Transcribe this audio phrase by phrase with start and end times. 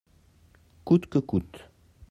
[0.87, 1.57] coûte que coûte.